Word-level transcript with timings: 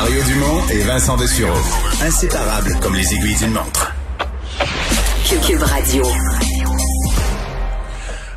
Mario 0.00 0.22
Dumont 0.22 0.60
et 0.70 0.78
Vincent 0.84 1.16
Dessureau. 1.16 1.58
Inséparables 2.00 2.70
comme 2.80 2.94
les 2.94 3.14
aiguilles 3.14 3.36
d'une 3.36 3.50
montre. 3.50 3.92
Cube 5.44 5.60
Radio. 5.60 6.04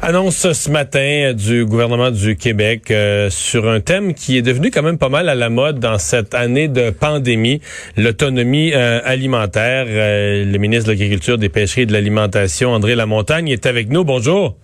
Annonce 0.02 0.54
ce 0.54 0.72
matin 0.72 1.34
du 1.36 1.66
gouvernement 1.66 2.10
du 2.10 2.36
Québec 2.36 2.90
euh, 2.90 3.30
sur 3.30 3.70
un 3.70 3.80
thème 3.80 4.16
qui 4.16 4.40
est 4.40 4.42
devenu 4.42 4.72
quand 4.72 4.82
même 4.82 4.98
pas 4.98 5.10
mal 5.10 5.30
à 5.30 5.36
la 5.36 5.52
mode 5.52 5.80
dans 5.80 6.00
cette 6.00 6.34
année 6.34 6.68
de 6.68 6.90
pandémie, 6.90 7.62
l'autonomie 7.96 8.72
euh, 8.74 9.00
alimentaire. 9.06 9.86
Euh, 9.88 10.44
le 10.44 10.58
ministre 10.58 10.86
de 10.88 10.94
l'Agriculture, 10.94 11.38
des 11.38 11.50
Pêcheries 11.50 11.82
et 11.82 11.86
de 11.86 11.94
l'Alimentation, 11.94 12.72
André 12.72 12.96
Lamontagne, 12.96 13.50
est 13.50 13.68
avec 13.68 13.90
nous. 13.90 14.04
Bonjour. 14.04 14.56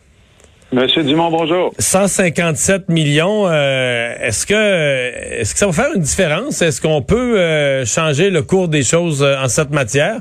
Monsieur 0.71 1.03
Dumont, 1.03 1.31
bonjour. 1.31 1.71
157 1.79 2.89
millions, 2.89 3.49
est-ce 3.49 4.45
que 4.45 4.53
est-ce 4.53 5.53
que 5.53 5.59
ça 5.59 5.67
va 5.67 5.71
faire 5.71 5.93
une 5.95 6.01
différence? 6.01 6.61
Est-ce 6.61 6.81
qu'on 6.81 7.01
peut 7.01 7.85
changer 7.85 8.29
le 8.29 8.41
cours 8.41 8.67
des 8.67 8.83
choses 8.83 9.23
en 9.23 9.47
cette 9.47 9.71
matière? 9.71 10.19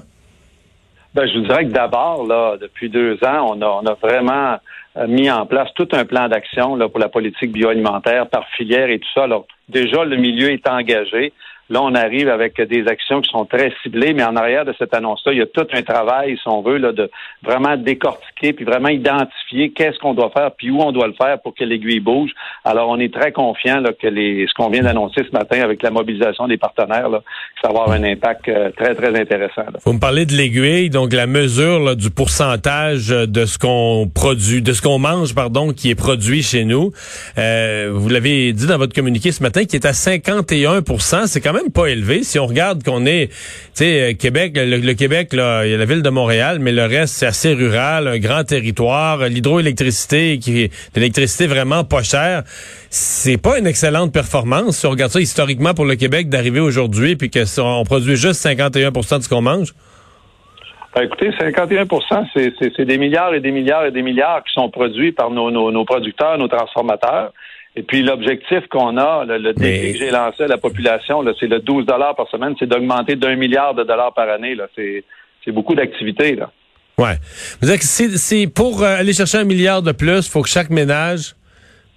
Ben, 1.17 1.27
je 1.27 1.39
vous 1.39 1.47
dirais 1.47 1.65
que 1.65 1.71
d'abord, 1.73 2.27
là, 2.27 2.59
depuis 2.61 2.91
deux 2.91 3.15
ans, 3.25 3.55
on 3.55 3.63
a, 3.63 3.67
on 3.67 3.87
a 3.87 3.95
vraiment 3.95 4.59
euh, 4.99 5.07
mis 5.07 5.31
en 5.31 5.47
place 5.47 5.69
tout 5.75 5.89
un 5.93 6.05
plan 6.05 6.29
d'action 6.29 6.79
pour 6.91 6.99
la 6.99 7.09
politique 7.09 7.53
bioalimentaire 7.53 8.27
par 8.29 8.47
filière 8.57 8.91
et 8.91 8.99
tout 8.99 9.09
ça. 9.15 9.25
Alors, 9.25 9.47
déjà, 9.71 10.05
le 10.05 10.17
milieu 10.17 10.51
est 10.51 10.69
engagé. 10.69 11.33
Là, 11.69 11.83
on 11.83 11.95
arrive 11.95 12.29
avec 12.29 12.61
des 12.61 12.87
actions 12.87 13.21
qui 13.21 13.31
sont 13.31 13.45
très 13.45 13.73
ciblées, 13.83 14.15
mais 14.15 14.23
en 14.23 14.37
arrière 14.37 14.65
de 14.65 14.75
cette 14.79 14.95
annonce-là, 14.95 15.33
il 15.33 15.39
y 15.39 15.43
a 15.43 15.47
tout 15.47 15.67
un 15.73 15.83
travail, 15.83 16.39
si 16.41 16.49
on 16.49 16.63
veut, 16.63 16.79
là, 16.79 16.93
de 16.93 17.11
vraiment 17.43 17.77
décortiquer, 17.77 18.53
puis 18.53 18.65
vraiment 18.65 18.89
identifier 18.89 19.71
qu'est-ce 19.71 19.99
qu'on 19.99 20.15
doit 20.15 20.31
faire, 20.31 20.53
puis 20.53 20.71
où 20.71 20.81
on 20.81 20.93
doit 20.93 21.09
le 21.09 21.15
faire 21.15 21.41
pour 21.41 21.55
que 21.55 21.65
l'aiguille 21.65 22.01
bouge. 22.01 22.31
Alors, 22.65 22.89
on 22.89 22.99
est 23.01 23.13
très 23.13 23.33
confiant 23.33 23.81
là, 23.81 23.91
que 23.93 24.07
les, 24.07 24.47
ce 24.49 24.55
qu'on 24.55 24.71
vient 24.71 24.83
d'annoncer 24.83 25.23
ce 25.29 25.37
matin 25.37 25.61
avec 25.61 25.83
la 25.83 25.91
mobilisation 25.91 26.47
des 26.47 26.57
partenaires, 26.57 27.09
là, 27.09 27.23
ça 27.61 27.69
va 27.69 27.81
avoir 27.81 27.91
un 27.91 28.05
impact 28.05 28.49
euh, 28.49 28.71
très, 28.77 28.95
très 28.95 29.19
intéressant. 29.19 29.63
Vous 29.85 29.93
me 29.93 30.01
parlez 30.01 30.25
de 30.25 30.35
l'aiguille, 30.35 30.91
donc 30.91 31.13
la 31.13 31.27
mesure 31.27 31.97
du 31.97 32.11
pourcentage 32.11 33.09
de 33.09 33.45
ce 33.45 33.59
qu'on 33.59 34.09
produit, 34.13 34.63
de 34.63 34.73
ce 34.73 34.83
qu'on 34.83 34.99
mange, 34.99 35.35
pardon, 35.35 35.73
qui 35.73 35.91
est 35.91 35.95
produit 35.97 36.43
chez 36.43 36.65
nous. 36.65 36.93
Euh, 37.39 37.91
vous 37.93 38.09
l'avez 38.09 38.53
dit 38.53 38.67
dans 38.67 38.79
votre 38.79 38.95
communiqué 38.95 39.33
ce 39.33 39.43
matin, 39.43 39.65
qui 39.65 39.77
est 39.77 39.87
à 39.87 39.93
51% 39.93 41.27
C'est 41.27 41.41
quand 41.41 41.53
même 41.53 41.56
pas 41.75 41.87
élevé. 41.87 42.23
Si 42.23 42.39
on 42.39 42.47
regarde 42.47 42.83
qu'on 42.83 43.07
est, 43.07 43.29
tu 43.29 43.37
sais, 43.75 44.13
euh, 44.13 44.15
Québec, 44.15 44.53
le, 44.57 44.93
Québec, 44.95 45.29
il 45.33 45.39
y 45.39 45.41
a 45.41 45.77
la 45.77 45.85
ville 45.85 46.03
de 46.03 46.11
Montréal, 46.11 46.59
mais 46.61 46.73
le 46.73 46.85
reste, 46.85 47.15
c'est 47.15 47.27
assez 47.27 47.53
rural, 47.53 48.09
un 48.09 48.19
grand 48.19 48.45
territoire, 48.45 49.19
l'hydroélectricité, 49.29 50.39
qui 50.39 50.71
l'électricité 50.95 51.47
vraiment 51.47 51.85
pas 51.85 52.03
chère. 52.03 52.43
C'est 52.91 53.41
pas 53.41 53.59
une 53.59 53.67
excellente 53.67 54.13
performance, 54.13 54.79
si 54.79 54.87
on 54.87 54.91
regarde 54.91 55.13
ça 55.13 55.21
historiquement 55.21 55.75
pour 55.75 55.85
le 55.85 55.97
Québec, 55.97 56.29
d'arriver 56.29 56.61
aujourd'hui, 56.61 57.17
puis 57.17 57.31
qu'on 57.31 57.83
produit 57.85 58.17
juste 58.17 58.45
51% 58.45 59.19
de 59.19 59.23
ce 59.23 59.29
qu'on 59.29 59.43
mange. 59.43 59.73
Ben, 60.95 61.03
écoutez, 61.03 61.29
51% 61.29 62.27
c'est 62.35 62.85
des 62.87 62.97
milliards 62.97 63.35
et 63.35 63.41
des 63.41 63.53
milliards 63.53 63.85
et 63.85 63.91
des 63.91 64.01
milliards 64.01 64.43
qui 64.45 64.53
sont 64.55 64.71
produits 64.71 65.13
par 65.13 65.31
nos, 65.31 65.51
nos 65.51 65.85
producteurs, 65.85 66.39
nos 66.39 66.49
transformateurs. 66.49 67.33
Et 67.79 67.83
puis 67.83 68.03
l'objectif 68.03 68.67
qu'on 68.71 68.97
a, 68.97 69.25
le, 69.27 69.53
défi 69.53 69.93
que 69.93 69.99
j'ai 69.99 70.11
lancé 70.11 70.45
à 70.45 70.49
la 70.49 70.57
population, 70.57 71.23
c'est 71.39 71.47
le 71.47 71.61
12 71.61 71.85
dollars 71.85 72.17
par 72.17 72.27
semaine, 72.31 72.55
c'est 72.59 72.67
d'augmenter 72.67 73.17
d'un 73.17 73.37
milliard 73.37 73.75
de 73.75 73.85
dollars 73.85 74.15
par 74.15 74.31
année. 74.31 74.57
C'est, 74.75 75.05
beaucoup 75.53 75.75
d'activités. 75.77 76.35
Là. 76.35 76.51
Ouais. 76.99 77.19
Vous 77.61 77.69
que 77.69 77.85
c'est, 77.85 78.47
pour 78.49 78.83
euh, 78.83 78.97
aller 78.97 79.13
chercher 79.13 79.39
un 79.39 79.45
milliard 79.45 79.81
de 79.83 79.93
plus, 79.93 80.27
il 80.27 80.31
faut 80.31 80.43
que 80.43 80.49
chaque 80.49 80.71
ménage 80.71 81.37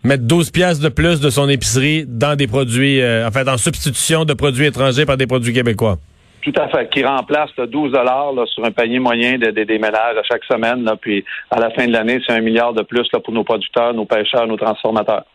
mette 0.04 0.28
12 0.28 0.52
pièces 0.52 0.80
de 0.80 0.90
plus 0.90 1.20
de 1.20 1.30
son 1.32 1.50
épicerie 1.50 2.06
dans 2.06 2.36
des 2.36 2.46
produits, 2.46 3.02
euh, 3.02 3.28
en 3.28 3.32
fait, 3.32 3.48
en 3.50 3.58
substitution 3.58 4.26
de 4.26 4.34
produits 4.34 4.68
étrangers 4.68 5.06
par 5.06 5.18
des 5.18 5.26
produits 5.26 5.54
québécois. 5.54 5.98
Tout 6.42 6.54
à 6.56 6.70
fait, 6.70 6.90
qui 6.90 7.04
remplace 7.04 7.52
12 7.58 7.92
dollars 7.92 8.34
sur 8.48 8.64
un 8.64 8.72
panier 8.72 9.00
moyen 9.00 9.38
de, 9.38 9.52
des 9.52 9.78
ménages 9.78 10.18
à 10.18 10.24
chaque 10.24 10.44
semaine. 10.46 10.90
Puis 11.02 11.26
à 11.52 11.60
la 11.60 11.70
fin 11.72 11.86
de 11.86 11.92
l'année, 11.92 12.20
c'est 12.26 12.34
un 12.34 12.42
milliard 12.42 12.74
de 12.74 12.84
plus 12.84 13.08
pour 13.10 13.34
nos 13.34 13.44
producteurs, 13.44 13.94
nos 13.94 14.06
pêcheurs, 14.06 14.48
nos 14.48 14.58
transformateurs. 14.58 15.26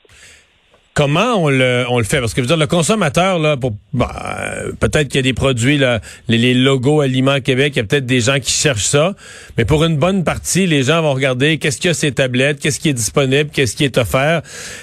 Comment 0.94 1.42
on 1.42 1.48
le, 1.48 1.84
on 1.88 1.98
le 1.98 2.04
fait? 2.04 2.20
Parce 2.20 2.34
que 2.34 2.40
dire, 2.40 2.56
le 2.56 2.68
consommateur, 2.68 3.40
là, 3.40 3.56
pour 3.56 3.74
bah, 3.92 4.54
peut-être 4.78 5.08
qu'il 5.08 5.16
y 5.16 5.18
a 5.18 5.22
des 5.22 5.32
produits, 5.32 5.76
là, 5.76 6.00
les, 6.28 6.54
logos 6.54 7.00
Aliments 7.00 7.40
Québec, 7.40 7.72
il 7.74 7.78
y 7.78 7.82
a 7.82 7.84
peut-être 7.84 8.06
des 8.06 8.20
gens 8.20 8.38
qui 8.38 8.52
cherchent 8.52 8.86
ça. 8.86 9.16
Mais 9.58 9.64
pour 9.64 9.84
une 9.84 9.96
bonne 9.96 10.22
partie, 10.22 10.68
les 10.68 10.84
gens 10.84 11.02
vont 11.02 11.12
regarder 11.12 11.58
qu'est-ce 11.58 11.78
qu'il 11.78 11.88
y 11.88 11.90
a 11.90 11.94
ces 11.94 12.12
tablettes, 12.12 12.60
qu'est-ce 12.60 12.78
qui 12.78 12.90
est 12.90 12.94
disponible, 12.94 13.50
qu'est-ce 13.52 13.74
qui 13.74 13.82
est 13.82 13.98
offert. 13.98 14.42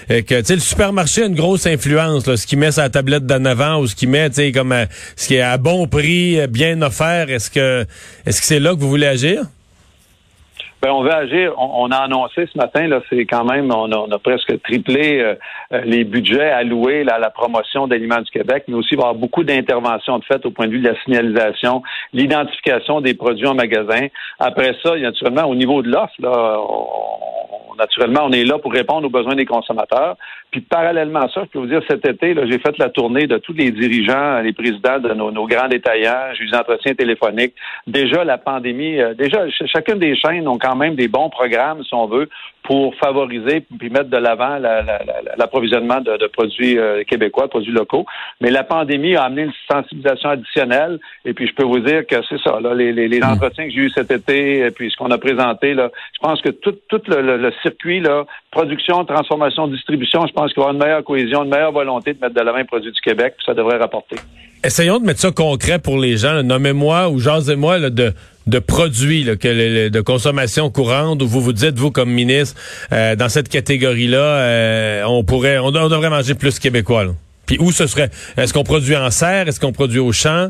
Et 0.09 0.23
que, 0.23 0.35
le 0.35 0.59
supermarché 0.59 1.23
a 1.23 1.27
une 1.27 1.35
grosse 1.35 1.65
influence, 1.65 2.23
ce 2.35 2.45
qu'il 2.45 2.59
met 2.59 2.71
la 2.75 2.89
tablette 2.89 3.25
d'en 3.25 3.45
avant 3.45 3.79
ou 3.79 3.87
ce 3.87 3.95
qu'il 3.95 4.09
met, 4.09 4.29
comme 4.53 4.73
euh, 4.73 4.85
ce 5.15 5.27
qui 5.27 5.35
est 5.35 5.41
à 5.41 5.57
bon 5.57 5.87
prix, 5.87 6.45
bien 6.47 6.81
offert. 6.81 7.29
Est-ce 7.29 7.49
que 7.49 7.85
est-ce 8.25 8.41
que 8.41 8.47
c'est 8.47 8.59
là 8.59 8.75
que 8.75 8.81
vous 8.81 8.89
voulez 8.89 9.07
agir? 9.07 9.45
Ben, 10.81 10.89
on 10.91 11.03
veut 11.03 11.13
agir. 11.13 11.53
On, 11.59 11.91
a 11.91 11.97
annoncé 11.97 12.47
ce 12.51 12.57
matin, 12.57 12.87
là, 12.87 13.01
c'est 13.07 13.25
quand 13.25 13.43
même, 13.43 13.71
on 13.71 13.91
a, 13.91 14.19
presque 14.19 14.59
triplé 14.63 15.19
euh, 15.19 15.35
euh, 15.73 15.81
les 15.85 16.03
budgets 16.03 16.49
alloués 16.49 17.05
à 17.07 17.19
la 17.19 17.29
promotion 17.29 17.87
d'aliments 17.87 18.21
du 18.21 18.31
Québec, 18.31 18.63
mais 18.67 18.73
aussi 18.73 18.89
il 18.93 18.97
va 18.97 19.03
y 19.03 19.05
avoir 19.05 19.15
beaucoup 19.15 19.43
d'interventions 19.43 20.17
de 20.17 20.25
fait 20.25 20.43
au 20.43 20.49
point 20.49 20.65
de 20.65 20.71
vue 20.71 20.79
de 20.79 20.89
la 20.89 20.99
signalisation, 21.03 21.83
l'identification 22.13 22.99
des 22.99 23.13
produits 23.13 23.45
en 23.45 23.53
magasin. 23.53 24.07
Après 24.39 24.75
ça, 24.81 24.97
naturellement, 24.97 25.43
au 25.43 25.55
niveau 25.55 25.83
de 25.83 25.89
l'offre, 25.89 26.15
là, 26.17 26.57
naturellement, 27.77 28.21
on 28.25 28.31
est 28.31 28.43
là 28.43 28.57
pour 28.57 28.73
répondre 28.73 29.05
aux 29.05 29.11
besoins 29.11 29.35
des 29.35 29.45
consommateurs. 29.45 30.15
Puis 30.51 30.59
parallèlement 30.61 31.21
à 31.21 31.29
ça, 31.29 31.43
je 31.45 31.49
peux 31.49 31.59
vous 31.59 31.67
dire, 31.67 31.81
cet 31.89 32.05
été, 32.05 32.35
j'ai 32.49 32.59
fait 32.59 32.77
la 32.77 32.89
tournée 32.89 33.25
de 33.25 33.37
tous 33.37 33.53
les 33.53 33.71
dirigeants, 33.71 34.41
les 34.41 34.51
présidents 34.51 34.99
de 34.99 35.13
nos, 35.13 35.47
grands 35.47 35.69
détaillants, 35.69 36.33
j'ai 36.33 36.43
eu 36.43 36.49
des 36.49 36.57
entretiens 36.57 36.93
téléphoniques. 36.93 37.53
Déjà, 37.87 38.25
la 38.25 38.37
pandémie, 38.37 38.99
euh, 38.99 39.13
déjà, 39.13 39.49
chacune 39.49 39.99
des 39.99 40.15
chaînes 40.15 40.47
ont 40.49 40.57
quand 40.57 40.75
même 40.75 40.95
des 40.95 41.07
bons 41.07 41.29
programmes, 41.29 41.83
si 41.85 41.93
on 41.93 42.05
veut, 42.07 42.27
pour 42.63 42.95
favoriser 42.95 43.65
puis 43.79 43.89
mettre 43.89 44.09
de 44.09 44.17
l'avant 44.17 44.57
l'approvisionnement 45.37 45.99
de, 46.01 46.17
de, 46.17 46.27
produits 46.27 46.77
euh, 46.77 47.03
québécois, 47.03 47.45
de 47.45 47.49
produits 47.49 47.71
locaux. 47.71 48.05
Mais 48.39 48.51
la 48.51 48.63
pandémie 48.63 49.15
a 49.15 49.23
amené 49.23 49.43
une 49.43 49.53
sensibilisation 49.71 50.29
additionnelle. 50.29 50.99
Et 51.25 51.33
puis, 51.33 51.47
je 51.47 51.53
peux 51.53 51.63
vous 51.63 51.79
dire 51.79 52.05
que 52.05 52.15
c'est 52.29 52.39
ça, 52.41 52.59
là, 52.59 52.73
les, 52.73 52.91
les, 52.93 53.19
mm. 53.19 53.23
entretiens 53.23 53.65
que 53.65 53.71
j'ai 53.71 53.81
eus 53.81 53.89
cet 53.89 54.11
été, 54.11 54.59
et 54.59 54.71
puis 54.71 54.91
ce 54.91 54.97
qu'on 54.97 55.11
a 55.11 55.17
présenté, 55.17 55.73
là, 55.73 55.89
je 56.13 56.19
pense 56.19 56.41
que 56.41 56.49
tout, 56.49 56.75
tout 56.87 57.01
le, 57.07 57.37
le, 57.37 57.51
circuit, 57.61 57.99
là, 57.99 58.25
production, 58.51 59.05
transformation, 59.05 59.67
distribution, 59.67 60.25
je 60.27 60.33
pense 60.33 60.40
qu'il 60.47 60.61
va 60.61 60.67
y 60.67 60.69
avoir 60.69 60.73
une 60.73 60.83
meilleure 60.83 61.03
cohésion, 61.03 61.43
une 61.43 61.49
meilleure 61.49 61.71
volonté 61.71 62.13
de 62.13 62.19
mettre 62.19 62.35
de 62.35 62.41
l'avant 62.41 62.57
les 62.57 62.63
produits 62.63 62.91
du 62.91 63.01
Québec, 63.01 63.35
puis 63.37 63.45
ça 63.45 63.53
devrait 63.53 63.77
rapporter. 63.77 64.15
Essayons 64.63 64.99
de 64.99 65.05
mettre 65.05 65.19
ça 65.19 65.31
concret 65.31 65.79
pour 65.79 65.97
les 65.97 66.17
gens. 66.17 66.43
Nommez-moi 66.43 67.09
ou 67.09 67.19
jasez-moi 67.19 67.89
de 67.89 68.13
de 68.47 68.59
produits 68.59 69.25
que 69.37 69.89
de 69.89 70.01
consommation 70.01 70.71
courante 70.71 71.21
où 71.21 71.27
vous 71.27 71.41
vous 71.41 71.53
dites 71.53 71.77
vous 71.77 71.91
comme 71.91 72.09
ministre 72.09 72.59
euh, 72.91 73.15
dans 73.15 73.29
cette 73.29 73.49
catégorie 73.49 74.07
là 74.07 74.17
euh, 74.17 75.03
on 75.05 75.23
pourrait 75.23 75.59
on, 75.59 75.69
devrait 75.69 76.09
manger 76.09 76.33
plus 76.33 76.57
québécois 76.57 77.05
puis 77.45 77.57
où 77.59 77.71
ce 77.71 77.85
serait 77.85 78.09
est-ce 78.37 78.51
qu'on 78.51 78.63
produit 78.63 78.95
en 78.95 79.11
serre 79.11 79.47
est-ce 79.47 79.59
qu'on 79.59 79.73
produit 79.73 79.99
au 79.99 80.11
champ? 80.11 80.49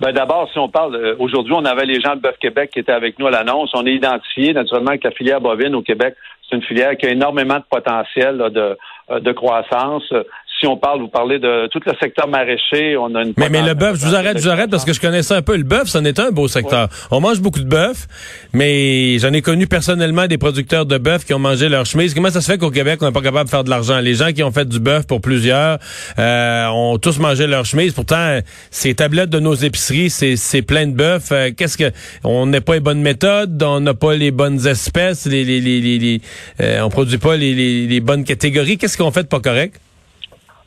Ben 0.00 0.12
d'abord, 0.12 0.50
si 0.52 0.58
on 0.58 0.68
parle, 0.68 0.96
euh, 0.96 1.14
aujourd'hui, 1.20 1.54
on 1.56 1.64
avait 1.64 1.86
les 1.86 2.00
gens 2.00 2.16
de 2.16 2.20
Bœuf 2.20 2.36
Québec 2.40 2.70
qui 2.72 2.80
étaient 2.80 2.92
avec 2.92 3.18
nous 3.18 3.28
à 3.28 3.30
l'annonce. 3.30 3.70
On 3.74 3.86
a 3.86 3.88
identifié 3.88 4.52
naturellement 4.52 4.98
que 4.98 5.04
la 5.04 5.12
filière 5.12 5.40
bovine 5.40 5.74
au 5.74 5.82
Québec, 5.82 6.16
c'est 6.48 6.56
une 6.56 6.62
filière 6.62 6.96
qui 6.96 7.06
a 7.06 7.10
énormément 7.10 7.58
de 7.58 7.64
potentiel 7.70 8.38
de, 8.38 8.78
de 9.18 9.32
croissance 9.32 10.12
si 10.58 10.66
on 10.66 10.76
parle, 10.76 11.00
vous 11.00 11.08
parlez 11.08 11.38
de 11.38 11.68
tout 11.68 11.80
le 11.84 11.92
secteur 12.00 12.28
maraîcher, 12.28 12.96
on 12.96 13.14
a 13.14 13.22
une... 13.22 13.34
Mais, 13.36 13.48
mais 13.48 13.62
le 13.62 13.74
bœuf, 13.74 13.98
je 14.00 14.06
vous 14.06 14.14
arrête, 14.14 14.38
je 14.38 14.44
vous 14.44 14.48
arrête 14.48 14.70
parce 14.70 14.84
que 14.84 14.92
je 14.92 15.00
connais 15.00 15.22
ça 15.22 15.36
un 15.36 15.42
peu. 15.42 15.56
Le 15.56 15.64
bœuf, 15.64 15.88
c'en 15.88 16.04
est 16.04 16.18
un 16.18 16.30
beau 16.30 16.48
secteur. 16.48 16.88
On 17.10 17.20
mange 17.20 17.40
beaucoup 17.40 17.60
de 17.60 17.68
bœuf, 17.68 18.06
mais 18.52 19.18
j'en 19.18 19.32
ai 19.32 19.42
connu 19.42 19.66
personnellement 19.66 20.26
des 20.26 20.38
producteurs 20.38 20.86
de 20.86 20.98
bœuf 20.98 21.24
qui 21.24 21.34
ont 21.34 21.38
mangé 21.38 21.68
leur 21.68 21.86
chemise. 21.86 22.14
Comment 22.14 22.30
ça 22.30 22.40
se 22.40 22.50
fait 22.50 22.58
qu'au 22.58 22.70
Québec, 22.70 22.98
on 23.02 23.06
n'est 23.06 23.12
pas 23.12 23.20
capable 23.20 23.46
de 23.46 23.50
faire 23.50 23.64
de 23.64 23.70
l'argent? 23.70 23.98
Les 24.00 24.14
gens 24.14 24.32
qui 24.32 24.42
ont 24.42 24.52
fait 24.52 24.68
du 24.68 24.80
bœuf 24.80 25.06
pour 25.06 25.20
plusieurs 25.20 25.78
euh, 26.18 26.66
ont 26.68 26.98
tous 26.98 27.18
mangé 27.18 27.46
leur 27.46 27.64
chemise. 27.64 27.92
Pourtant, 27.92 28.38
ces 28.70 28.94
tablettes 28.94 29.30
de 29.30 29.40
nos 29.40 29.54
épiceries, 29.54 30.10
c'est 30.10 30.62
plein 30.62 30.86
de 30.86 30.94
bœuf. 30.94 31.30
Euh, 31.32 31.50
qu'est-ce 31.56 31.76
que... 31.76 31.90
On 32.22 32.46
n'a 32.46 32.60
pas 32.60 32.74
les 32.74 32.80
bonnes 32.80 33.02
méthodes, 33.02 33.62
on 33.62 33.80
n'a 33.80 33.94
pas 33.94 34.14
les 34.14 34.30
bonnes 34.30 34.66
espèces, 34.66 35.26
les, 35.26 35.44
les, 35.44 35.60
les, 35.60 35.80
les 35.80 36.20
euh, 36.60 36.80
on 36.82 36.88
produit 36.88 37.18
pas 37.18 37.36
les, 37.36 37.54
les 37.86 38.00
bonnes 38.00 38.24
catégories. 38.24 38.78
Qu'est-ce 38.78 38.96
qu'on 38.96 39.10
fait 39.10 39.24
de 39.24 39.28
pas 39.28 39.40
correct? 39.40 39.80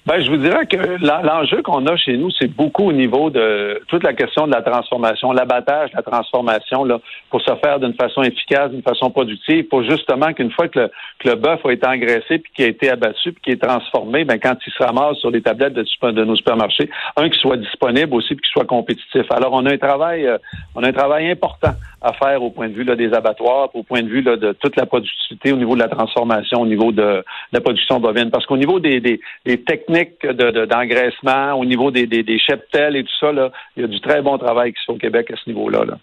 Ben, 0.07 0.21
je 0.21 0.31
vous 0.31 0.37
dirais 0.37 0.65
que 0.65 0.77
l'enjeu 1.25 1.61
qu'on 1.63 1.85
a 1.85 1.97
chez 1.97 2.15
nous, 2.15 2.31
c'est 2.31 2.47
beaucoup 2.47 2.85
au 2.85 2.93
niveau 2.93 3.29
de 3.29 3.81
toute 3.89 4.03
la 4.03 4.13
question 4.13 4.47
de 4.47 4.53
la 4.53 4.61
transformation, 4.61 5.33
l'abattage, 5.33 5.89
la 5.93 6.01
transformation, 6.01 6.85
là, 6.85 7.01
pour 7.29 7.41
se 7.41 7.53
faire 7.55 7.81
d'une 7.81 7.93
façon 7.93 8.23
efficace, 8.23 8.71
d'une 8.71 8.83
façon 8.83 9.09
productive, 9.09 9.65
pour 9.65 9.83
justement 9.83 10.31
qu'une 10.31 10.51
fois 10.51 10.69
que 10.69 10.79
le, 10.79 10.91
que 11.19 11.27
le 11.27 11.35
bœuf 11.35 11.59
a 11.65 11.73
été 11.73 11.85
engraissé, 11.85 12.39
puis 12.39 12.49
qu'il 12.55 12.63
a 12.63 12.67
été 12.69 12.89
abattu, 12.89 13.33
puis 13.33 13.41
qu'il 13.43 13.53
est 13.55 13.61
transformé, 13.61 14.23
ben, 14.23 14.39
quand 14.39 14.55
il 14.65 14.71
se 14.71 14.81
ramasse 14.81 15.17
sur 15.17 15.29
les 15.29 15.41
tablettes 15.41 15.73
de, 15.73 15.83
de 15.83 16.23
nos 16.23 16.37
supermarchés, 16.37 16.89
un, 17.17 17.27
qui 17.27 17.37
soit 17.39 17.57
disponible 17.57 18.13
aussi, 18.13 18.29
puis 18.29 18.45
qu'il 18.45 18.53
soit 18.53 18.65
compétitif. 18.65 19.29
Alors, 19.29 19.51
on 19.51 19.65
a 19.65 19.73
un 19.73 19.77
travail, 19.77 20.25
euh, 20.25 20.37
on 20.75 20.83
a 20.83 20.87
un 20.87 20.93
travail 20.93 21.29
important 21.29 21.73
à 22.01 22.13
faire 22.13 22.41
au 22.41 22.51
point 22.51 22.69
de 22.69 22.73
vue 22.73 22.85
là, 22.85 22.95
des 22.95 23.13
abattoirs, 23.13 23.71
au 23.73 23.83
point 23.83 24.03
de 24.03 24.07
vue 24.07 24.21
là, 24.21 24.37
de 24.37 24.53
toute 24.53 24.77
la 24.77 24.85
productivité, 24.85 25.51
au 25.51 25.57
niveau 25.57 25.75
de 25.75 25.81
la 25.81 25.89
transformation, 25.89 26.61
au 26.61 26.65
niveau 26.65 26.93
de, 26.93 27.25
la 27.51 27.59
production 27.59 27.99
bovine. 27.99 28.29
Parce 28.31 28.45
qu'au 28.45 28.55
niveau 28.55 28.79
des, 28.79 29.01
des, 29.01 29.19
des 29.45 29.61
techniques 29.61 29.96
techniques 29.97 30.37
d'engraissement, 30.69 31.53
au 31.53 31.65
niveau 31.65 31.91
des, 31.91 32.07
des, 32.07 32.23
des 32.23 32.39
cheptels 32.39 32.95
et 32.95 33.03
tout 33.03 33.17
ça, 33.19 33.31
là, 33.31 33.51
il 33.75 33.81
y 33.81 33.83
a 33.85 33.87
du 33.87 33.99
très 34.01 34.21
bon 34.21 34.37
travail 34.37 34.73
qui 34.73 34.79
se 34.79 34.85
fait 34.85 34.91
au 34.93 34.97
Québec 34.97 35.27
à 35.31 35.35
ce 35.35 35.49
niveau-là. 35.49 35.85
Là. 35.85 35.97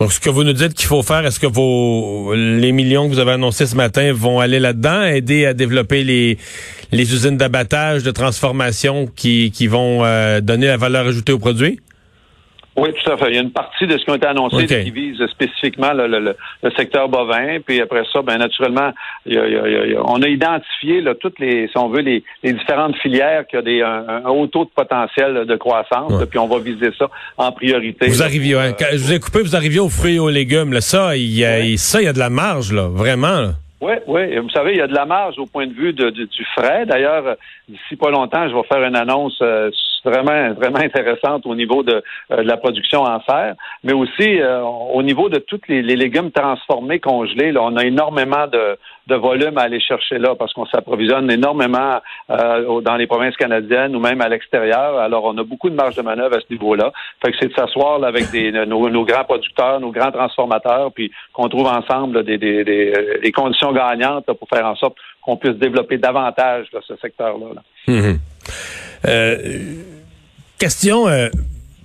Donc, 0.00 0.12
ce 0.12 0.20
que 0.20 0.30
vous 0.30 0.44
nous 0.44 0.54
dites 0.54 0.72
qu'il 0.72 0.86
faut 0.86 1.02
faire, 1.02 1.26
est-ce 1.26 1.38
que 1.38 1.46
vos 1.46 2.34
les 2.34 2.72
millions 2.72 3.06
que 3.06 3.12
vous 3.12 3.18
avez 3.18 3.32
annoncés 3.32 3.66
ce 3.66 3.76
matin 3.76 4.12
vont 4.14 4.40
aller 4.40 4.58
là-dedans, 4.58 5.02
aider 5.02 5.44
à 5.44 5.52
développer 5.52 6.04
les, 6.04 6.38
les 6.90 7.12
usines 7.12 7.36
d'abattage, 7.36 8.02
de 8.02 8.10
transformation 8.10 9.06
qui, 9.14 9.50
qui 9.50 9.66
vont 9.66 10.04
euh, 10.04 10.40
donner 10.40 10.68
la 10.68 10.78
valeur 10.78 11.06
ajoutée 11.06 11.32
aux 11.32 11.38
produits? 11.38 11.80
Oui, 12.80 12.88
tout 12.94 13.10
à 13.10 13.16
fait. 13.18 13.28
Il 13.28 13.34
y 13.34 13.38
a 13.38 13.42
une 13.42 13.52
partie 13.52 13.86
de 13.86 13.98
ce 13.98 14.04
qui 14.04 14.10
a 14.10 14.14
été 14.14 14.26
annoncé 14.26 14.66
qui 14.66 14.90
vise 14.90 15.18
spécifiquement 15.26 15.92
le, 15.92 16.06
le, 16.06 16.34
le, 16.62 16.70
secteur 16.76 17.08
bovin. 17.08 17.58
Puis 17.64 17.80
après 17.80 18.04
ça, 18.10 18.22
ben 18.22 18.38
naturellement, 18.38 18.92
il 19.26 19.34
y 19.34 19.38
a, 19.38 20.02
on 20.04 20.22
a 20.22 20.28
identifié 20.28 21.02
là, 21.02 21.14
toutes 21.14 21.38
les, 21.38 21.68
si 21.68 21.76
on 21.76 21.88
veut, 21.88 22.00
les, 22.00 22.24
les 22.42 22.54
différentes 22.54 22.96
filières 22.96 23.46
qui 23.46 23.58
ont 23.58 23.62
des, 23.62 23.82
un, 23.82 24.24
haut 24.28 24.46
taux 24.46 24.64
de 24.64 24.70
potentiel 24.70 25.44
de 25.44 25.56
croissance. 25.56 26.12
puis 26.30 26.38
on 26.38 26.48
va 26.48 26.58
viser 26.58 26.90
ça 26.98 27.10
en 27.36 27.52
priorité. 27.52 28.08
Vous 28.08 28.22
arriviez, 28.22 28.54
euh, 28.54 28.72
je 28.92 28.96
vous 28.96 29.12
ai 29.12 29.20
coupé, 29.20 29.42
vous 29.42 29.56
arriviez 29.56 29.80
aux 29.80 29.90
fruits 29.90 30.16
et 30.16 30.18
aux 30.18 30.30
légumes. 30.30 30.72
Là, 30.72 30.80
ça, 30.80 31.16
il 31.16 31.36
y 31.36 31.44
a, 31.44 31.76
ça, 31.76 32.00
il 32.00 32.04
y 32.06 32.08
a 32.08 32.14
de 32.14 32.18
la 32.18 32.30
marge, 32.30 32.72
là, 32.72 32.88
vraiment. 32.88 33.52
Oui, 33.80 33.94
oui. 34.06 34.36
Vous 34.38 34.50
savez, 34.50 34.72
il 34.72 34.78
y 34.78 34.82
a 34.82 34.86
de 34.86 34.94
la 34.94 35.06
marge 35.06 35.38
au 35.38 35.46
point 35.46 35.66
de 35.66 35.72
vue 35.72 35.92
de, 35.92 36.10
du 36.10 36.44
frais. 36.56 36.84
D'ailleurs, 36.84 37.36
d'ici 37.68 37.96
pas 37.96 38.10
longtemps, 38.10 38.48
je 38.48 38.54
vais 38.54 38.62
faire 38.64 38.82
une 38.82 38.96
annonce 38.96 39.38
euh, 39.40 39.70
vraiment, 40.04 40.52
vraiment 40.54 40.78
intéressante 40.78 41.46
au 41.46 41.54
niveau 41.54 41.82
de, 41.82 42.02
euh, 42.32 42.36
de, 42.36 42.42
la 42.42 42.56
production 42.56 43.02
en 43.02 43.20
serre, 43.22 43.54
mais 43.84 43.92
aussi 43.92 44.40
euh, 44.40 44.62
au 44.62 45.02
niveau 45.02 45.28
de 45.28 45.38
tous 45.38 45.60
les, 45.68 45.82
légumes 45.82 46.30
transformés, 46.30 47.00
congelés. 47.00 47.52
Là, 47.52 47.62
on 47.62 47.76
a 47.76 47.84
énormément 47.84 48.46
de, 48.46 48.78
volume 49.12 49.58
à 49.58 49.62
aller 49.62 49.80
chercher 49.80 50.18
là 50.18 50.36
parce 50.38 50.52
qu'on 50.52 50.66
s'approvisionne 50.66 51.28
énormément 51.32 52.00
euh, 52.30 52.80
dans 52.80 52.94
les 52.94 53.08
provinces 53.08 53.36
canadiennes 53.36 53.96
ou 53.96 53.98
même 53.98 54.20
à 54.20 54.28
l'extérieur. 54.28 55.00
Alors, 55.00 55.24
on 55.24 55.36
a 55.36 55.42
beaucoup 55.42 55.68
de 55.68 55.74
marge 55.74 55.96
de 55.96 56.02
manœuvre 56.02 56.36
à 56.36 56.40
ce 56.40 56.46
niveau-là. 56.48 56.92
Fait 57.20 57.32
que 57.32 57.38
c'est 57.40 57.48
de 57.48 57.54
s'asseoir 57.54 58.04
avec 58.04 58.30
des, 58.30 58.52
nos, 58.52 59.04
grands 59.04 59.24
producteurs, 59.24 59.80
nos 59.80 59.90
grands 59.90 60.12
transformateurs, 60.12 60.92
puis 60.92 61.10
qu'on 61.32 61.48
trouve 61.48 61.66
ensemble 61.66 62.22
des, 62.22 62.38
des, 62.38 62.62
des, 62.62 63.32
conditions 63.32 63.69
gagnantes 63.72 64.26
pour 64.26 64.48
faire 64.48 64.66
en 64.66 64.76
sorte 64.76 64.96
qu'on 65.22 65.36
puisse 65.36 65.56
développer 65.56 65.98
davantage 65.98 66.66
ce 66.86 66.96
secteur-là. 66.96 67.46
Là. 67.54 67.62
Mmh 67.88 68.18
euh, 69.06 69.76
question 70.58 71.08
euh, 71.08 71.28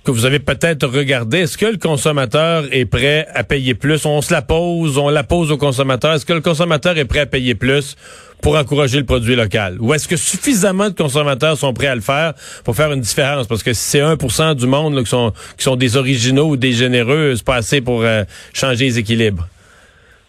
que 0.06 0.12
vous 0.12 0.24
avez 0.24 0.38
peut-être 0.38 0.86
regardé. 0.86 1.40
Est-ce 1.40 1.58
que 1.58 1.66
le 1.66 1.78
consommateur 1.78 2.64
est 2.70 2.84
prêt 2.84 3.26
à 3.34 3.42
payer 3.42 3.74
plus? 3.74 4.06
On 4.06 4.22
se 4.22 4.32
la 4.32 4.40
pose, 4.40 4.98
on 4.98 5.08
la 5.08 5.24
pose 5.24 5.50
au 5.50 5.56
consommateur. 5.56 6.14
Est-ce 6.14 6.24
que 6.24 6.32
le 6.32 6.40
consommateur 6.40 6.96
est 6.96 7.04
prêt 7.04 7.20
à 7.20 7.26
payer 7.26 7.54
plus 7.54 7.96
pour 8.40 8.56
encourager 8.56 8.98
le 8.98 9.04
produit 9.04 9.34
local? 9.34 9.78
Ou 9.80 9.94
est-ce 9.94 10.06
que 10.06 10.16
suffisamment 10.16 10.90
de 10.90 10.94
consommateurs 10.94 11.56
sont 11.56 11.72
prêts 11.72 11.88
à 11.88 11.94
le 11.94 12.00
faire 12.00 12.34
pour 12.64 12.76
faire 12.76 12.92
une 12.92 13.00
différence? 13.00 13.48
Parce 13.48 13.64
que 13.64 13.72
si 13.72 13.82
c'est 13.82 14.00
1% 14.00 14.54
du 14.54 14.66
monde 14.66 15.02
qui, 15.02 15.10
sont, 15.10 15.32
qui 15.56 15.64
sont 15.64 15.76
des 15.76 15.96
originaux 15.96 16.50
ou 16.50 16.56
des 16.56 16.72
généreux, 16.72 17.34
c'est 17.34 17.44
pas 17.44 17.56
assez 17.56 17.80
pour 17.80 18.02
euh, 18.02 18.22
changer 18.52 18.84
les 18.84 18.98
équilibres. 19.00 19.48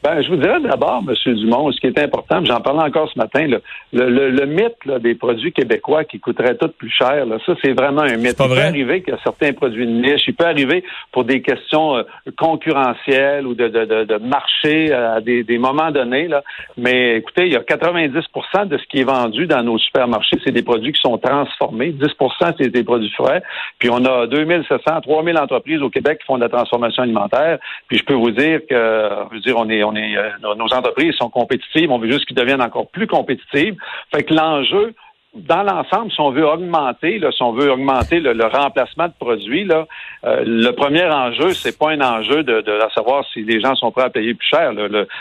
Ben, 0.04 0.22
je 0.22 0.30
vous 0.30 0.36
dirais 0.38 0.60
d'abord, 0.60 1.04
M. 1.08 1.36
Dumont, 1.36 1.72
ce 1.72 1.80
qui 1.80 1.88
est 1.88 2.00
important, 2.00 2.44
j'en 2.46 2.62
parlais 2.62 2.84
encore 2.84 3.10
ce 3.12 3.18
matin, 3.18 3.48
le, 3.48 3.62
le, 3.92 4.30
le, 4.30 4.46
mythe 4.46 5.02
des 5.02 5.16
produits 5.16 5.52
québécois 5.52 6.04
qui 6.04 6.20
coûteraient 6.20 6.56
tout 6.56 6.70
plus 6.70 6.92
cher, 6.92 7.26
là, 7.26 7.38
ça, 7.46 7.54
c'est 7.64 7.74
vraiment 7.74 8.04
un 8.04 8.18
mythe. 8.18 8.38
Il 8.40 8.48
peut 8.48 8.60
arriver 8.60 9.02
qu'il 9.02 9.14
y 9.14 9.18
a 9.18 9.20
certains 9.24 9.54
produits 9.54 9.88
de 9.88 9.92
niche, 9.92 10.22
il 10.28 10.36
peut 10.36 10.46
arriver 10.46 10.84
pour 11.12 11.24
des 11.24 11.42
questions 11.42 11.98
euh, 11.98 12.04
concurrentielles 12.38 13.48
ou 13.48 13.56
de, 13.56 13.68
de, 13.68 13.86
de, 13.86 14.04
de 14.04 14.18
marché 14.18 14.94
euh, 14.94 15.16
à 15.16 15.22
des, 15.22 15.44
des, 15.44 15.58
moments 15.58 15.92
donnés, 15.92 16.28
là. 16.28 16.44
mais 16.78 17.18
écoutez, 17.18 17.48
il 17.48 17.54
y 17.54 17.58
a 17.58 17.62
90% 17.62 18.68
de 18.68 18.78
ce 18.78 18.84
qui 18.86 19.00
est 19.00 19.04
vendu 19.04 19.48
dans 19.48 19.64
nos 19.64 19.80
supermarchés, 19.80 20.38
c'est 20.46 20.52
des 20.52 20.64
produits 20.64 20.94
qui 20.94 21.02
sont 21.02 21.18
transformés. 21.18 21.92
10% 21.92 22.54
c'est 22.60 22.70
des 22.70 22.84
produits 22.84 23.12
frais. 23.12 23.42
Puis 23.80 23.90
on 23.90 24.04
a 24.06 24.28
2700, 24.28 25.02
3000 25.02 25.38
entreprises 25.38 25.82
au 25.82 25.90
Québec 25.90 26.20
qui 26.20 26.26
font 26.26 26.38
de 26.38 26.44
la 26.44 26.50
transformation 26.50 27.04
alimentaire. 27.04 27.58
Puis 27.88 27.98
je 27.98 28.04
peux 28.04 28.14
vous 28.14 28.32
dire 28.32 28.62
que, 28.70 29.10
je 29.32 29.36
veux 29.36 29.42
dire, 29.42 29.56
on 29.58 29.70
est, 29.70 29.84
euh, 29.96 30.32
nos 30.56 30.74
entreprises 30.74 31.14
sont 31.16 31.30
compétitives, 31.30 31.92
on 31.92 32.00
veut 32.00 32.12
juste 32.12 32.26
qu'ils 32.26 32.36
deviennent 32.36 32.62
encore 32.62 32.88
plus 32.90 33.08
compétitives. 33.08 33.76
Fait 34.14 34.24
que 34.24 34.34
l'enjeu, 34.34 34.94
dans 35.36 35.64
l'ensemble, 35.64 36.12
si 36.12 36.20
on 36.20 36.32
veut 36.32 36.46
augmenter, 36.46 37.22
si 37.32 37.44
on 37.44 37.54
veut 37.54 37.72
augmenter 37.72 38.20
le, 38.20 38.46
remplacement 38.46 39.08
de 39.08 39.14
produits, 39.20 39.66
là, 39.66 39.86
euh, 40.24 40.44
le 40.46 40.72
premier 40.72 41.06
enjeu, 41.06 41.54
c'est 41.54 41.78
pas 41.78 41.92
un 41.92 42.02
enjeu 42.02 42.44
de, 42.44 42.64
savoir 42.96 43.26
si 43.32 43.44
les 43.44 43.62
gens 43.62 43.76
sont 43.76 43.92
prêts 43.92 44.04
à 44.04 44.10
payer 44.10 44.34
plus 44.34 44.48
cher. 44.48 44.72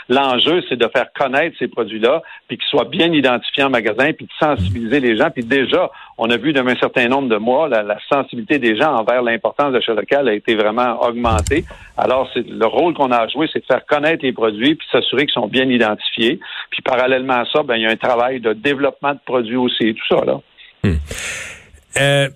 L'enjeu, 0.09 0.61
c'est 0.67 0.75
de 0.75 0.87
faire 0.87 1.07
connaître 1.13 1.55
ces 1.59 1.67
produits-là, 1.67 2.21
puis 2.47 2.57
qu'ils 2.57 2.67
soient 2.67 2.85
bien 2.85 3.11
identifiés 3.11 3.63
en 3.63 3.69
magasin, 3.69 4.11
puis 4.13 4.25
de 4.25 4.31
sensibiliser 4.39 4.99
les 4.99 5.17
gens. 5.17 5.29
Puis 5.29 5.43
déjà, 5.43 5.91
on 6.17 6.29
a 6.29 6.37
vu 6.37 6.53
dans 6.53 6.65
un 6.65 6.75
certain 6.75 7.07
nombre 7.07 7.29
de 7.29 7.37
mois, 7.37 7.69
la, 7.69 7.97
sensibilité 8.09 8.57
des 8.57 8.77
gens 8.77 8.95
envers 8.95 9.21
l'importance 9.21 9.69
de 9.69 9.75
l'achat 9.75 9.93
local 9.93 10.27
a 10.27 10.33
été 10.33 10.55
vraiment 10.55 11.01
augmentée. 11.03 11.65
Alors, 11.97 12.29
le 12.35 12.65
rôle 12.65 12.93
qu'on 12.93 13.11
a 13.11 13.17
à 13.17 13.27
jouer, 13.27 13.47
c'est 13.51 13.59
de 13.59 13.65
faire 13.65 13.85
connaître 13.85 14.23
les 14.23 14.33
produits, 14.33 14.75
puis 14.75 14.87
s'assurer 14.91 15.25
qu'ils 15.25 15.33
sont 15.33 15.47
bien 15.47 15.69
identifiés. 15.69 16.39
Puis 16.71 16.81
parallèlement 16.81 17.41
à 17.41 17.45
ça, 17.45 17.63
ben, 17.63 17.75
il 17.75 17.83
y 17.83 17.85
a 17.85 17.89
un 17.89 17.97
travail 17.97 18.39
de 18.39 18.53
développement 18.53 19.13
de 19.13 19.19
produits 19.25 19.57
aussi, 19.57 19.93
tout 19.93 20.15
ça 20.15 20.25
là. 20.25 20.39
Hmm. 20.83 20.95
Euh, 21.99 22.29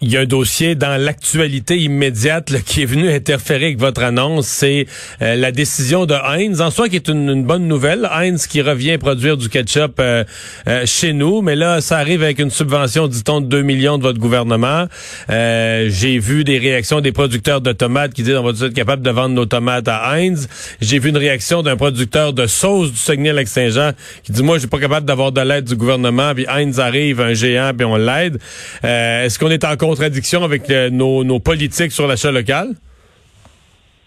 il 0.00 0.12
y 0.12 0.16
a 0.16 0.20
un 0.20 0.26
dossier 0.26 0.76
dans 0.76 1.00
l'actualité 1.00 1.76
immédiate 1.76 2.52
qui 2.64 2.82
est 2.82 2.86
venu 2.86 3.10
interférer 3.10 3.66
avec 3.66 3.78
votre 3.78 4.04
annonce, 4.04 4.46
c'est 4.46 4.86
euh, 5.22 5.34
la 5.34 5.50
décision 5.50 6.06
de 6.06 6.14
Heinz, 6.14 6.60
en 6.60 6.70
soi 6.70 6.88
qui 6.88 6.96
est 6.96 7.08
une, 7.08 7.42
bonne 7.42 7.66
nouvelle. 7.66 8.08
Heinz 8.12 8.46
qui 8.46 8.62
revient 8.62 8.96
produire 8.98 9.36
du 9.36 9.48
ketchup 9.48 9.98
euh, 9.98 10.22
euh, 10.68 10.86
chez 10.86 11.12
nous, 11.12 11.42
mais 11.42 11.56
là, 11.56 11.80
ça 11.80 11.98
arrive 11.98 12.22
avec 12.22 12.38
une 12.38 12.50
subvention, 12.50 13.08
dit-on, 13.08 13.40
de 13.40 13.46
2 13.46 13.62
millions 13.62 13.98
de 13.98 14.04
votre 14.04 14.20
gouvernement. 14.20 14.86
J'ai 15.28 16.18
vu 16.18 16.44
des 16.44 16.58
réactions 16.58 17.00
des 17.00 17.12
producteurs 17.12 17.60
de 17.60 17.72
tomates 17.72 18.12
qui 18.12 18.22
disent 18.22 18.36
on 18.36 18.44
va 18.44 18.50
être 18.50 18.74
capable 18.74 19.02
de 19.02 19.10
vendre 19.10 19.34
nos 19.34 19.46
tomates 19.46 19.88
à 19.88 20.12
Heinz. 20.12 20.48
J'ai 20.80 20.98
vu 21.00 21.08
une 21.08 21.16
réaction 21.16 21.62
d'un 21.62 21.76
producteur 21.76 22.32
de 22.32 22.46
sauce 22.46 22.92
du 22.92 22.98
Saguenay-Lac-Saint-Jean 22.98 23.92
qui 24.22 24.32
dit 24.32 24.42
moi, 24.42 24.56
je 24.56 24.60
suis 24.60 24.68
pas 24.68 24.78
capable 24.78 25.06
d'avoir 25.06 25.32
de 25.32 25.40
l'aide 25.40 25.64
du 25.64 25.74
gouvernement, 25.74 26.34
puis 26.34 26.46
Heinz 26.48 26.78
arrive, 26.78 27.20
un 27.20 27.34
géant, 27.34 27.72
puis 27.76 27.84
on 27.84 27.96
l'aide. 27.96 28.38
Est-ce 28.82 29.38
qu'on 29.38 29.50
est 29.50 29.64
encore 29.64 29.87
contradiction 29.88 30.44
avec 30.44 30.68
euh, 30.70 30.90
nos, 30.90 31.40
politiques 31.40 31.92
sur 31.92 32.06
l'achat 32.06 32.30
local? 32.30 32.68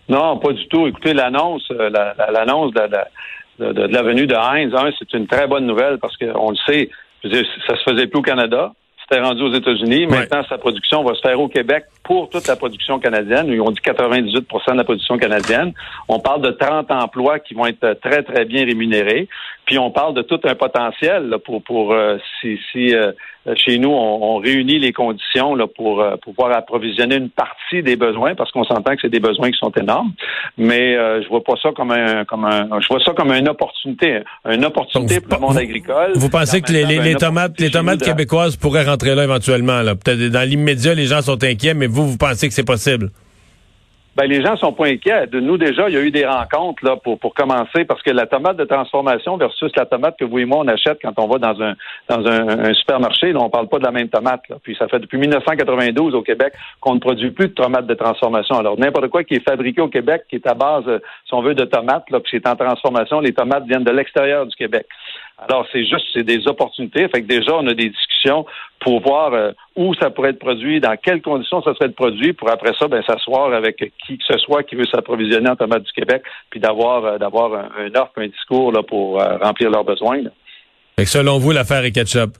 Non, 0.09 0.37
pas 0.37 0.53
du 0.53 0.67
tout. 0.67 0.87
Écoutez, 0.87 1.13
l'annonce, 1.13 1.67
euh, 1.71 1.89
l'annonce 2.31 2.73
de, 2.73 3.81
la 3.97 4.01
venue 4.03 4.27
de 4.27 4.35
Heinz, 4.35 4.73
c'est 4.99 5.13
une 5.17 5.27
très 5.27 5.47
bonne 5.47 5.65
nouvelle 5.65 5.97
parce 5.99 6.15
qu'on 6.17 6.51
le 6.51 6.57
sait, 6.67 6.89
ça 7.23 7.75
se 7.75 7.83
faisait 7.89 8.07
plus 8.07 8.19
au 8.19 8.21
Canada. 8.21 8.73
C'était 9.11 9.23
rendu 9.23 9.41
aux 9.41 9.53
États-Unis. 9.53 10.07
Maintenant, 10.07 10.41
sa 10.47 10.57
production 10.57 11.03
va 11.03 11.13
se 11.15 11.19
faire 11.19 11.37
au 11.37 11.49
Québec 11.49 11.83
pour 12.01 12.29
toute 12.29 12.47
la 12.47 12.55
production 12.55 12.97
canadienne. 12.97 13.47
Ils 13.49 13.59
ont 13.59 13.71
dit 13.71 13.81
98 13.81 14.33
de 14.33 14.77
la 14.77 14.83
production 14.85 15.17
canadienne. 15.17 15.73
On 16.07 16.19
parle 16.19 16.41
de 16.41 16.51
30 16.51 16.89
emplois 16.91 17.39
qui 17.39 17.53
vont 17.53 17.65
être 17.65 17.99
très, 18.01 18.23
très 18.23 18.45
bien 18.45 18.63
rémunérés. 18.63 19.27
Puis 19.65 19.77
on 19.77 19.91
parle 19.91 20.13
de 20.13 20.21
tout 20.21 20.39
un 20.43 20.55
potentiel 20.55 21.35
pour, 21.45 21.63
pour 21.63 21.93
euh, 21.93 22.17
si, 22.39 22.59
si 22.71 22.93
euh, 22.93 23.11
chez 23.55 23.77
nous, 23.77 23.89
on, 23.89 24.37
réunit 24.37 24.79
les 24.79 24.91
conditions 24.91 25.55
là, 25.55 25.65
pour, 25.65 26.01
euh, 26.01 26.15
pouvoir 26.17 26.51
approvisionner 26.51 27.15
une 27.15 27.29
partie 27.29 27.81
des 27.81 27.95
besoins, 27.95 28.35
parce 28.35 28.51
qu'on 28.51 28.63
s'entend 28.63 28.91
que 28.95 29.01
c'est 29.01 29.09
des 29.09 29.19
besoins 29.19 29.49
qui 29.49 29.57
sont 29.57 29.71
énormes. 29.71 30.11
Mais 30.57 30.93
je 31.21 31.27
vois 31.27 31.43
pas 31.43 31.53
ça 31.61 31.69
comme 31.75 31.91
un 31.91 32.25
comme 32.25 32.45
un 32.45 32.67
je 32.81 32.87
vois 32.87 32.99
ça 33.03 33.13
comme 33.13 33.31
une 33.31 33.49
opportunité. 33.49 34.21
Une 34.45 34.65
opportunité 34.65 35.21
pour 35.21 35.35
le 35.35 35.47
monde 35.47 35.57
agricole. 35.57 36.11
Vous 36.15 36.29
pensez 36.29 36.61
que 36.61 36.71
les, 36.71 36.83
les, 36.83 37.15
tomates, 37.15 37.59
les 37.59 37.71
tomates 37.71 38.03
québécoises 38.03 38.57
pourraient 38.57 38.83
rentrer 38.83 39.00
là 39.09 39.23
éventuellement? 39.23 39.81
Là. 39.81 39.95
Peut-être 39.95 40.19
dans 40.29 40.47
l'immédiat, 40.47 40.93
les 40.93 41.05
gens 41.05 41.21
sont 41.21 41.43
inquiets, 41.43 41.73
mais 41.73 41.87
vous, 41.87 42.11
vous 42.11 42.17
pensez 42.17 42.47
que 42.47 42.53
c'est 42.53 42.65
possible? 42.65 43.09
Ben, 44.17 44.25
les 44.25 44.43
gens 44.43 44.57
sont 44.57 44.73
pas 44.73 44.87
inquiets. 44.87 45.27
De 45.27 45.39
nous, 45.39 45.57
déjà, 45.57 45.87
il 45.87 45.95
y 45.95 45.97
a 45.97 46.01
eu 46.01 46.11
des 46.11 46.25
rencontres 46.25 46.83
là 46.83 46.97
pour, 46.97 47.17
pour 47.17 47.33
commencer 47.33 47.85
parce 47.85 48.01
que 48.03 48.11
la 48.11 48.25
tomate 48.25 48.57
de 48.57 48.65
transformation 48.65 49.37
versus 49.37 49.71
la 49.77 49.85
tomate 49.85 50.17
que 50.19 50.25
vous 50.25 50.39
et 50.39 50.45
moi, 50.45 50.59
on 50.59 50.67
achète 50.67 50.99
quand 51.01 51.13
on 51.17 51.27
va 51.27 51.37
dans 51.37 51.61
un 51.61 51.75
dans 52.09 52.27
un, 52.27 52.73
supermarché, 52.73 53.31
là, 53.31 53.39
on 53.39 53.49
parle 53.49 53.69
pas 53.69 53.79
de 53.79 53.85
la 53.85 53.91
même 53.91 54.09
tomate. 54.09 54.41
Là. 54.49 54.57
Puis 54.61 54.75
ça 54.77 54.89
fait 54.89 54.99
depuis 54.99 55.17
1992 55.17 56.13
au 56.13 56.21
Québec 56.23 56.53
qu'on 56.81 56.95
ne 56.95 56.99
produit 56.99 57.31
plus 57.31 57.47
de 57.47 57.53
tomates 57.53 57.87
de 57.87 57.93
transformation. 57.93 58.55
Alors, 58.57 58.77
n'importe 58.77 59.07
quoi 59.07 59.23
qui 59.23 59.35
est 59.35 59.47
fabriqué 59.47 59.79
au 59.79 59.87
Québec, 59.87 60.23
qui 60.29 60.35
est 60.35 60.47
à 60.47 60.55
base, 60.55 60.83
si 61.25 61.33
on 61.33 61.41
veut, 61.41 61.55
de 61.55 61.63
tomates, 61.63 62.09
là, 62.09 62.19
puis 62.19 62.31
c'est 62.33 62.47
en 62.49 62.57
transformation, 62.57 63.21
les 63.21 63.33
tomates 63.33 63.63
viennent 63.65 63.85
de 63.85 63.91
l'extérieur 63.91 64.45
du 64.45 64.55
Québec. 64.57 64.85
Alors, 65.41 65.65
c'est 65.71 65.83
juste, 65.85 66.05
c'est 66.13 66.23
des 66.23 66.47
opportunités. 66.47 67.07
Fait 67.07 67.21
que 67.21 67.27
déjà, 67.27 67.55
on 67.55 67.65
a 67.67 67.73
des 67.73 67.89
discussions 67.89 68.45
pour 68.79 69.01
voir 69.01 69.33
euh, 69.33 69.51
où 69.75 69.93
ça 69.95 70.11
pourrait 70.11 70.29
être 70.29 70.39
produit, 70.39 70.79
dans 70.79 70.95
quelles 70.97 71.21
conditions 71.21 71.63
ça 71.63 71.73
serait 71.73 71.89
produit, 71.89 72.33
pour 72.33 72.49
après 72.51 72.73
ça, 72.77 72.87
ben, 72.87 73.01
s'asseoir 73.03 73.53
avec 73.53 73.77
qui 73.77 74.17
que 74.17 74.23
ce 74.27 74.37
soit 74.37 74.63
qui 74.63 74.75
veut 74.75 74.85
s'approvisionner 74.85 75.49
en 75.49 75.55
tomates 75.55 75.83
du 75.83 75.91
Québec, 75.93 76.21
puis 76.49 76.59
d'avoir 76.59 77.05
euh, 77.05 77.17
d'avoir 77.17 77.53
un, 77.53 77.87
offre, 77.95 78.13
un 78.17 78.27
discours 78.27 78.71
là, 78.71 78.83
pour 78.83 79.19
euh, 79.19 79.37
remplir 79.37 79.71
leurs 79.71 79.83
besoins. 79.83 80.21
Fait 80.95 81.05
que 81.05 81.09
selon 81.09 81.39
vous, 81.39 81.51
l'affaire 81.51 81.83
est 81.83 81.91
ketchup. 81.91 82.37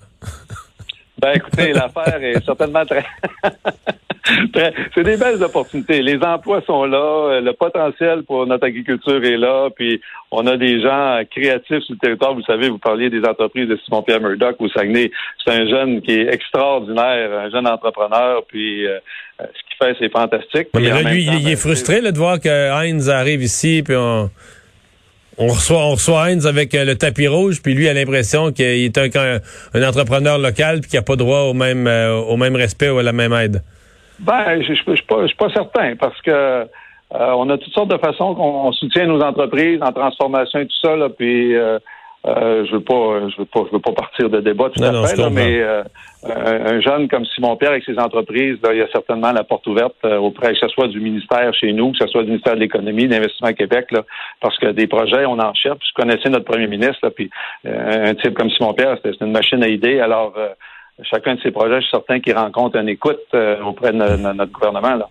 ben 1.18 1.34
écoutez, 1.36 1.74
l'affaire 1.74 2.22
est 2.22 2.44
certainement 2.46 2.86
très 2.86 3.06
c'est 4.96 5.04
des 5.04 5.18
belles 5.18 5.42
opportunités. 5.44 6.02
Les 6.02 6.18
emplois 6.24 6.62
sont 6.66 6.86
là, 6.86 7.40
le 7.42 7.54
potentiel 7.54 8.24
pour 8.24 8.46
notre 8.46 8.66
agriculture 8.66 9.24
est 9.24 9.38
là, 9.38 9.70
puis 9.76 10.02
on 10.32 10.46
a 10.48 10.58
des 10.58 10.82
gens 10.82 11.22
créatifs 11.30 11.84
sur 11.84 11.94
le 11.94 11.98
territoire. 11.98 12.34
Vous 12.34 12.44
savez, 12.44 12.70
vous 12.70 12.78
parliez 12.78 13.10
des 13.10 13.24
entreprises 13.24 13.68
de 13.68 13.78
Simon-Pierre 13.86 14.22
Murdoch 14.22 14.56
au 14.60 14.70
Saguenay. 14.70 15.12
C'est 15.44 15.54
un 15.54 15.68
jeune 15.68 16.02
qui 16.02 16.12
est 16.12 16.34
extraordinaire, 16.34 17.32
un 17.40 17.50
jeune 17.50 17.68
entrepreneur, 17.68 18.44
puis 18.48 18.88
euh, 18.88 19.00
ce 19.40 19.44
qu'il 19.46 19.88
fait, 19.88 19.96
c'est 20.00 20.12
fantastique. 20.12 20.68
mais 20.76 20.82
là, 20.82 21.02
lui, 21.02 21.24
il, 21.24 21.48
est 21.48 21.52
ben, 21.52 21.58
frustré 21.58 22.02
de 22.02 22.18
voir 22.18 22.40
que 22.40 22.50
Heinz 22.50 23.10
arrive 23.10 23.42
ici, 23.42 23.82
puis 23.84 23.96
on... 23.96 24.30
On 25.38 25.48
reçoit, 25.48 25.80
on 25.80 25.92
reçoit 25.92 26.28
Heinz 26.28 26.46
avec 26.46 26.76
euh, 26.76 26.84
le 26.84 26.96
tapis 26.96 27.28
rouge, 27.28 27.62
puis 27.64 27.74
lui 27.74 27.88
a 27.88 27.94
l'impression 27.94 28.52
qu'il 28.52 28.66
est 28.66 28.98
un, 28.98 29.40
un, 29.74 29.84
entrepreneur 29.84 30.38
local 30.38 30.82
puis 30.82 30.90
qu'il 30.92 31.00
n'a 31.00 31.04
pas 31.04 31.16
droit 31.16 31.44
au 31.44 31.54
même, 31.54 31.88
euh, 31.88 32.14
au 32.16 32.36
même 32.36 32.56
respect 32.56 32.90
ou 32.90 33.00
à 33.00 33.04
la 33.04 33.14
même 33.14 33.34
aide. 33.34 33.64
Ben, 34.22 34.62
je 34.62 34.72
ne 34.72 34.96
suis 34.96 35.06
pas, 35.06 35.50
certain 35.54 35.96
parce 35.96 36.20
que 36.22 36.32
euh, 36.32 36.66
on 37.12 37.50
a 37.50 37.58
toutes 37.58 37.74
sortes 37.74 37.92
de 37.92 37.98
façons 37.98 38.36
qu'on 38.36 38.72
soutient 38.72 39.06
nos 39.06 39.22
entreprises 39.22 39.80
en 39.82 39.92
transformation 39.92 40.60
et 40.60 40.66
tout 40.66 40.80
ça, 40.82 40.96
là, 40.96 41.10
puis 41.10 41.56
euh, 42.28 42.66
je 42.68 42.74
veux 42.74 42.82
pas, 42.82 43.30
je 43.30 43.38
veux 43.40 43.46
pas, 43.46 43.62
je 43.68 43.74
veux 43.74 43.82
pas 43.82 43.94
partir 43.94 44.30
de 44.30 44.42
débat 44.42 44.70
tout 44.70 44.84
à 44.84 45.08
fait, 45.08 45.30
mais 45.32 45.60
euh, 45.60 45.84
un, 46.24 46.80
jeune 46.80 47.08
comme 47.08 47.26
Simon 47.26 47.56
Pierre 47.56 47.72
avec 47.72 47.84
ses 47.84 47.98
entreprises, 47.98 48.58
là, 48.64 48.74
il 48.74 48.78
y 48.78 48.82
a 48.82 48.88
certainement 48.92 49.32
la 49.32 49.44
porte 49.44 49.66
ouverte 49.66 49.96
euh, 50.06 50.18
auprès 50.18 50.54
que 50.54 50.60
ce 50.60 50.68
soit 50.68 50.88
du 50.88 51.00
ministère 51.00 51.52
chez 51.56 51.74
nous, 51.74 51.94
que 51.94 51.98
ce 52.00 52.08
soit 52.08 52.22
du 52.22 52.30
ministère 52.30 52.54
de 52.54 52.60
l'économie, 52.60 53.08
d'investissement 53.08 53.52
Québec, 53.54 53.88
là, 53.92 54.04
parce 54.40 54.56
que 54.60 54.68
des 54.68 54.86
projets, 54.86 55.26
on 55.26 55.40
en 55.40 55.54
cherche. 55.56 55.80
Je 55.90 56.00
connaissais 56.00 56.30
notre 56.30 56.46
premier 56.46 56.68
ministre, 56.68 57.00
là, 57.02 57.10
puis 57.10 57.32
un 57.66 58.14
type 58.14 58.36
comme 58.36 58.52
Simon 58.52 58.74
Pierre, 58.74 58.98
c'est 59.04 59.20
une 59.20 59.32
machine 59.32 59.64
à 59.64 59.68
idées. 59.68 60.00
Alors, 60.00 60.36
chacun 61.04 61.36
de 61.36 61.42
ces 61.42 61.52
projets, 61.52 61.78
je 61.78 61.82
suis 61.82 61.92
certain 61.92 62.20
qu'il 62.20 62.36
rencontre 62.36 62.78
une 62.78 62.90
écoute 62.90 63.20
auprès 63.66 63.92
de, 63.92 63.98
notre 64.34 64.52
gouvernement. 64.52 64.96
Là. 64.96 65.10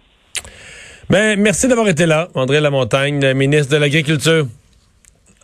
Ben, 1.08 1.38
merci 1.40 1.66
d'avoir 1.66 1.88
été 1.88 2.06
là, 2.06 2.28
André 2.34 2.60
Lamontagne, 2.60 3.32
ministre 3.34 3.72
de 3.72 3.80
l'Agriculture. 3.80 4.46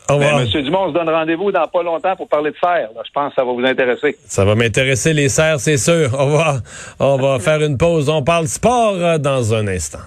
Ben, 0.08 0.40
Monsieur 0.40 0.62
Dumont, 0.62 0.84
on 0.84 0.88
se 0.90 0.94
donne 0.94 1.08
rendez-vous 1.08 1.50
dans 1.50 1.66
pas 1.66 1.82
longtemps 1.82 2.14
pour 2.14 2.28
parler 2.28 2.52
de 2.52 2.56
serre. 2.62 2.90
Je 3.04 3.10
pense 3.12 3.30
que 3.30 3.34
ça 3.34 3.44
va 3.44 3.52
vous 3.52 3.64
intéresser. 3.64 4.16
Ça 4.24 4.44
va 4.44 4.54
m'intéresser, 4.54 5.12
les 5.12 5.28
serres, 5.28 5.58
c'est 5.58 5.78
sûr. 5.78 6.10
On 6.16 6.26
va, 6.26 6.58
on 7.00 7.16
va 7.20 7.38
faire 7.40 7.60
une 7.62 7.76
pause. 7.76 8.08
On 8.08 8.22
parle 8.22 8.46
sport 8.46 8.94
euh, 8.94 9.18
dans 9.18 9.54
un 9.54 9.66
instant. 9.66 9.98